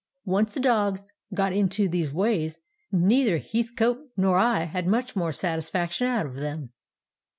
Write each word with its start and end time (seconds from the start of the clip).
"Once 0.25 0.55
the 0.55 0.59
dogs 0.59 1.13
got 1.31 1.53
into 1.53 1.87
these 1.87 2.11
ways 2.11 2.57
neither 2.91 3.37
Heathcote 3.37 3.99
nor 4.17 4.35
I 4.35 4.63
had 4.63 4.87
much 4.87 5.15
more 5.15 5.31
satisfaction 5.31 6.07
out 6.07 6.25
of 6.25 6.37
them. 6.37 6.71